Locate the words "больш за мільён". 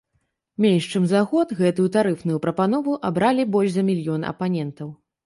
3.57-4.27